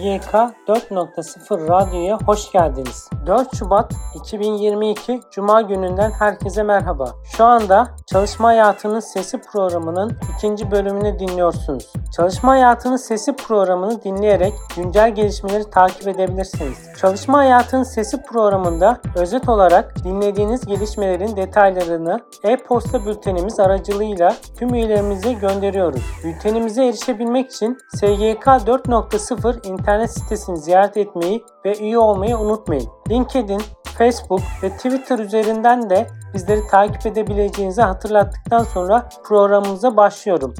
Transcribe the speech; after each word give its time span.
SGK 0.00 0.34
4.0 0.68 1.68
Radyo'ya 1.68 2.18
hoş 2.26 2.52
geldiniz. 2.52 3.10
4 3.26 3.56
Şubat 3.56 3.92
2022 4.14 5.20
Cuma 5.30 5.60
gününden 5.62 6.10
herkese 6.10 6.62
merhaba. 6.62 7.04
Şu 7.36 7.44
anda 7.44 7.88
Çalışma 8.06 8.48
Hayatının 8.48 9.00
Sesi 9.00 9.40
programının 9.40 10.16
ikinci 10.36 10.70
bölümünü 10.70 11.18
dinliyorsunuz. 11.18 11.92
Çalışma 12.16 12.52
Hayatının 12.52 12.96
Sesi 12.96 13.36
programını 13.36 14.02
dinleyerek 14.04 14.52
güncel 14.76 15.14
gelişmeleri 15.14 15.70
takip 15.70 16.08
edebilirsiniz. 16.08 16.78
Çalışma 17.00 17.38
Hayatının 17.38 17.82
Sesi 17.82 18.22
programında 18.22 19.00
özet 19.16 19.48
olarak 19.48 20.04
dinlediğiniz 20.04 20.66
gelişmelerin 20.66 21.36
detaylarını 21.36 22.20
e-posta 22.42 23.06
bültenimiz 23.06 23.60
aracılığıyla 23.60 24.34
tüm 24.58 24.74
üyelerimize 24.74 25.32
gönderiyoruz. 25.32 26.02
Bültenimize 26.24 26.86
erişebilmek 26.86 27.50
için 27.50 27.78
SGK 27.94 28.46
4.0 28.46 29.66
internet 29.66 29.89
sitesini 30.08 30.56
ziyaret 30.56 30.96
etmeyi 30.96 31.44
ve 31.64 31.78
üye 31.78 31.98
olmayı 31.98 32.38
unutmayın. 32.38 32.88
LinkedIn, 33.10 33.62
Facebook 33.98 34.40
ve 34.62 34.70
Twitter 34.70 35.18
üzerinden 35.18 35.90
de 35.90 36.06
bizleri 36.34 36.60
takip 36.70 37.06
edebileceğinizi 37.06 37.82
hatırlattıktan 37.82 38.64
sonra 38.64 39.08
programımıza 39.24 39.96
başlıyorum. 39.96 40.54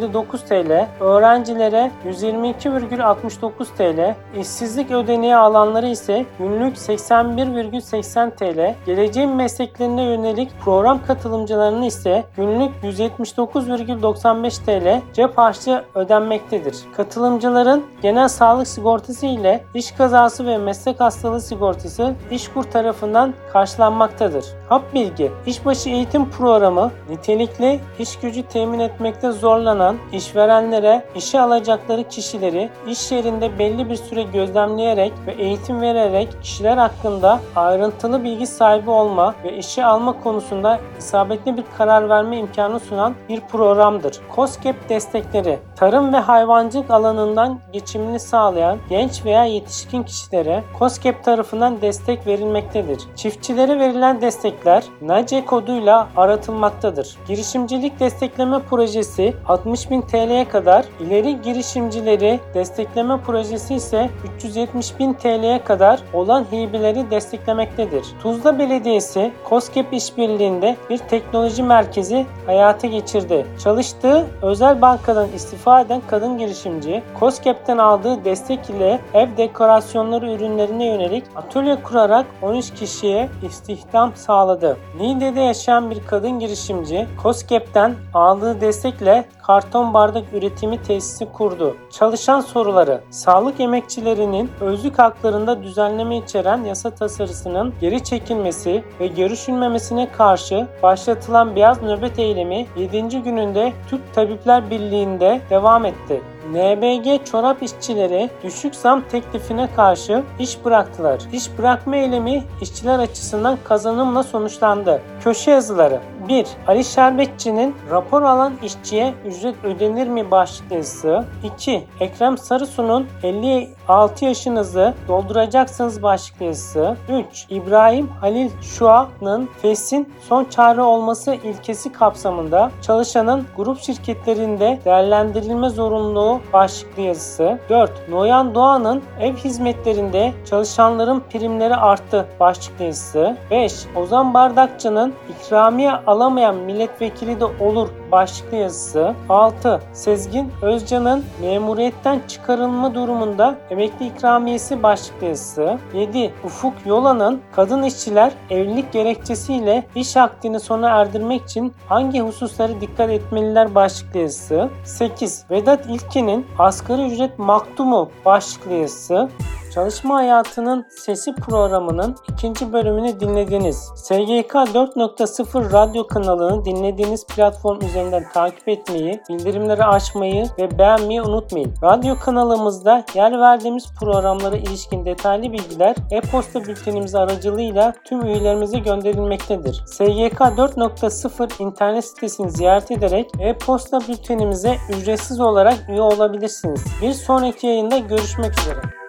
163,59 0.04 0.38
TL, 0.48 0.88
öğrencilere 1.00 1.92
122,69 2.06 3.66
TL, 3.78 4.16
işsizlik 4.40 4.92
ödeneği 4.92 5.36
alanları 5.36 5.88
ise 5.88 6.26
günlük 6.40 6.78
81,80 6.78 8.36
TL, 8.36 8.76
geleceğin 8.86 9.30
mesleklerine 9.30 10.04
yönelik 10.04 10.52
program 10.62 11.06
katılımcılarının 11.08 11.82
ise 11.82 12.24
günlük 12.38 12.72
179,95 12.84 14.66
TL 14.66 15.02
cep 15.14 15.38
harçlı 15.38 15.84
ödenmektedir. 15.96 16.76
Katılımcıların 16.96 17.84
genel 18.02 18.28
sağlık 18.28 18.68
sigortası 18.68 19.26
ile 19.26 19.64
iş 19.74 19.92
kazası 19.92 20.46
ve 20.46 20.58
meslek 20.58 21.00
hastalığı 21.00 21.42
sigortası 21.42 22.14
İşkur 22.32 22.64
tarafından 22.64 23.34
karşılanmaktadır. 23.54 24.46
Hap 24.70 24.94
bilgi, 24.94 25.32
işbaşı 25.46 25.90
eğitim 25.90 26.30
programı 26.30 26.92
nitelikli 27.10 27.80
iş 28.00 28.20
gücü 28.20 28.44
temin 28.44 28.80
etmekte 28.80 29.32
zorlanan 29.32 29.93
işverenlere 30.14 31.06
işe 31.16 31.40
alacakları 31.40 32.04
kişileri 32.04 32.70
iş 32.88 33.12
yerinde 33.12 33.60
belli 33.60 33.90
bir 33.90 33.96
süre 33.96 34.24
gözlemleyerek 34.24 35.14
ve 35.28 35.32
eğitim 35.32 35.82
vererek 35.82 36.42
kişiler 36.42 36.78
hakkında 36.78 37.40
ayrıntılı 37.56 38.24
bilgi 38.24 38.48
sahibi 38.48 38.90
olma 38.90 39.36
ve 39.44 39.58
işe 39.58 39.86
alma 39.86 40.24
konusunda 40.24 40.80
isabetli 41.00 41.58
bir 41.58 41.64
karar 41.78 42.10
verme 42.10 42.38
imkanı 42.38 42.80
sunan 42.80 43.16
bir 43.30 43.42
programdır. 43.42 44.20
COSGAP 44.36 44.90
destekleri 44.90 45.60
tarım 45.84 46.14
ve 46.14 46.18
hayvancılık 46.18 46.92
alanından 46.92 47.60
geçimini 47.74 48.20
sağlayan 48.20 48.78
genç 48.90 49.26
veya 49.26 49.46
yetişkin 49.46 50.04
kişilere 50.04 50.64
COSGAP 50.80 51.24
tarafından 51.24 51.82
destek 51.82 52.28
verilmektedir. 52.28 53.02
Çiftçilere 53.16 53.80
verilen 53.80 54.22
destekler 54.22 54.84
NACE 55.02 55.46
koduyla 55.46 56.08
aratılmaktadır. 56.18 57.18
Girişimcilik 57.28 58.00
destekleme 58.00 58.60
projesi 58.60 59.34
60 59.48 59.92
5000 59.92 60.02
TL'ye 60.02 60.50
kadar, 60.50 60.86
ileri 61.00 61.42
girişimcileri 61.42 62.40
destekleme 62.54 63.18
projesi 63.22 63.76
ise 63.76 64.10
370.000 64.40 65.18
TL'ye 65.18 65.64
kadar 65.64 66.00
olan 66.14 66.46
hibeleri 66.52 67.12
desteklemektedir. 67.12 68.06
Tuzla 68.22 68.60
Belediyesi, 68.60 69.32
COSGAP 69.50 69.94
işbirliğinde 69.94 70.78
bir 70.90 70.98
teknoloji 70.98 71.64
merkezi 71.64 72.26
hayata 72.46 72.88
geçirdi. 72.88 73.46
Çalıştığı 73.64 74.26
özel 74.42 74.82
bankadan 74.82 75.28
istifa 75.36 75.73
eden 75.82 76.02
kadın 76.08 76.38
girişimci, 76.38 77.04
COSGAP'ten 77.20 77.78
aldığı 77.78 78.26
destek 78.26 78.70
ile 78.70 79.00
ev 79.14 79.38
dekorasyonları 79.38 80.32
ürünlerine 80.32 80.86
yönelik 80.86 81.24
atölye 81.36 81.84
kurarak 81.84 82.26
13 82.42 82.74
kişiye 82.74 83.30
istihdam 83.44 84.16
sağladı. 84.16 84.78
Niğde'de 85.00 85.42
yaşayan 85.42 85.92
bir 85.92 86.00
kadın 86.08 86.40
girişimci, 86.40 87.08
COSGAP'ten 87.24 87.96
aldığı 88.14 88.62
destekle 88.62 89.26
karton 89.44 89.94
bardak 89.94 90.24
üretimi 90.34 90.82
tesisi 90.82 91.32
kurdu. 91.32 91.78
Çalışan 91.92 92.40
soruları, 92.42 93.02
sağlık 93.10 93.60
emekçilerinin 93.60 94.52
özlük 94.62 95.00
haklarında 95.00 95.64
düzenleme 95.64 96.18
içeren 96.18 96.64
yasa 96.64 96.90
tasarısının 96.90 97.74
geri 97.82 98.04
çekilmesi 98.04 98.84
ve 99.00 99.08
görüşülmemesine 99.08 100.12
karşı 100.12 100.68
başlatılan 100.84 101.56
beyaz 101.56 101.82
nöbet 101.82 102.20
eylemi 102.20 102.66
7. 102.78 103.24
gününde 103.24 103.74
Türk 103.90 104.14
Tabipler 104.14 104.70
Birliği'nde 104.70 105.42
devam 105.50 105.86
etti. 105.86 106.22
NBG 106.52 107.26
çorap 107.26 107.64
işçileri 107.64 108.30
düşük 108.44 108.76
zam 108.76 109.02
teklifine 109.02 109.70
karşı 109.76 110.24
iş 110.40 110.66
bıraktılar. 110.66 111.22
İş 111.34 111.58
bırakma 111.58 111.96
eylemi 111.96 112.44
işçiler 112.62 113.00
açısından 113.00 113.58
kazanımla 113.64 114.24
sonuçlandı. 114.24 115.02
Köşe 115.24 115.52
yazıları 115.52 116.00
1. 116.28 116.48
Ali 116.68 116.84
Şerbetçi'nin 116.84 117.76
rapor 117.92 118.22
alan 118.22 118.54
işçiye 118.64 119.14
ücret 119.26 119.56
ödenir 119.64 120.08
mi 120.08 120.32
başlıklı 120.32 120.76
yazısı. 120.76 121.26
2. 121.44 121.88
Ekrem 122.00 122.38
Sarısu'nun 122.38 123.08
56 123.24 124.26
yaşınızı 124.26 124.94
dolduracaksınız 125.08 126.04
başlıklı 126.04 126.46
yazısı. 126.46 126.98
3. 127.32 127.46
İbrahim 127.50 128.08
Halil 128.08 128.50
Şua'nın 128.62 129.50
FES'in 129.62 130.14
son 130.30 130.46
çare 130.46 130.82
olması 130.82 131.34
ilkesi 131.34 131.92
kapsamında 131.92 132.72
çalışanın 132.82 133.46
grup 133.58 133.80
şirketlerinde 133.80 134.80
değerlendirilme 134.86 135.70
zorunluluğu 135.70 136.42
başlıklı 136.54 137.02
yazısı. 137.02 137.60
4. 137.70 138.10
Noyan 138.10 138.56
Doğan'ın 138.56 139.04
ev 139.20 139.36
hizmetlerinde 139.36 140.34
çalışanların 140.50 141.24
primleri 141.30 141.76
arttı 141.76 142.28
başlıklı 142.40 142.86
yazısı. 142.86 143.38
5. 143.52 143.86
Ozan 143.96 144.34
Bardakçı'nın 144.34 145.13
ikramiye 145.30 145.92
alamayan 145.92 146.56
milletvekili 146.56 147.40
de 147.40 147.46
olur 147.46 147.90
başlıklı 148.12 148.58
yazısı. 148.58 149.16
6. 149.30 149.82
Sezgin 149.94 150.52
Özcan'ın 150.62 151.26
memuriyetten 151.42 152.22
çıkarılma 152.28 152.96
durumunda 152.96 153.56
emekli 153.70 154.08
ikramiyesi 154.08 154.84
başlıklı 154.84 155.28
yazısı. 155.28 155.78
7. 155.94 156.34
Ufuk 156.44 156.74
Yola'nın 156.86 157.42
kadın 157.56 157.84
işçiler 157.84 158.32
evlilik 158.50 158.94
gerekçesiyle 158.94 159.88
iş 159.96 160.18
akdini 160.18 160.60
sona 160.60 160.90
erdirmek 160.90 161.44
için 161.44 161.74
hangi 161.90 162.22
hususları 162.22 162.82
dikkat 162.82 163.10
etmeliler 163.10 163.76
başlıklı 163.76 164.20
yazısı. 164.20 164.70
8. 164.84 165.46
Vedat 165.52 165.86
İlkin'in 165.86 166.46
asgari 166.60 167.06
ücret 167.06 167.40
maktumu 167.40 168.10
başlıklı 168.26 168.74
yazısı. 168.74 169.30
Çalışma 169.74 170.16
Hayatının 170.16 170.86
Sesi 170.90 171.36
programının 171.36 172.16
ikinci 172.34 172.74
bölümünü 172.74 173.20
dinlediniz. 173.20 173.92
SGK 173.96 174.54
4.0 174.54 175.74
radyo 175.74 176.08
kanalını 176.08 176.66
dinlediğiniz 176.66 177.28
platform 177.28 177.82
üzerinden 177.82 178.24
takip 178.34 178.70
etmeyi, 178.70 179.22
bildirimleri 179.30 179.84
açmayı 179.86 180.46
ve 180.60 180.78
beğenmeyi 180.78 181.22
unutmayın. 181.22 181.74
Radyo 181.84 182.16
kanalımızda 182.20 183.06
yer 183.16 183.40
verdiğimiz 183.40 183.94
programlara 184.00 184.58
ilişkin 184.58 185.06
detaylı 185.06 185.52
bilgiler 185.52 185.96
e-posta 186.12 186.66
bültenimiz 186.66 187.16
aracılığıyla 187.16 187.94
tüm 188.06 188.26
üyelerimize 188.26 188.80
gönderilmektedir. 188.80 189.84
SGK 189.86 190.40
4.0 190.40 191.64
internet 191.64 192.06
sitesini 192.06 192.52
ziyaret 192.52 192.92
ederek 192.92 193.32
e-posta 193.40 194.00
bültenimize 194.00 194.78
ücretsiz 194.90 195.40
olarak 195.40 195.90
üye 195.90 196.02
olabilirsiniz. 196.02 196.84
Bir 197.02 197.14
sonraki 197.14 197.68
yayında 197.68 197.98
görüşmek 197.98 198.60
üzere. 198.60 199.03